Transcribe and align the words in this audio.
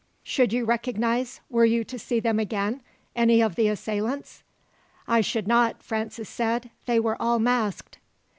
"Should 0.23 0.51
you 0.51 0.65
recognize, 0.65 1.41
were 1.47 1.63
you 1.63 1.83
to 1.83 1.99
see 1.99 2.19
them 2.19 2.39
again, 2.39 2.81
any 3.15 3.39
of 3.39 3.53
the 3.53 3.67
assailants?" 3.67 4.41
"I 5.07 5.21
should 5.21 5.47
not," 5.47 5.83
Francis 5.83 6.27
said. 6.27 6.71
"They 6.87 6.99
were 6.99 7.21
all 7.21 7.37
masked." 7.37 7.99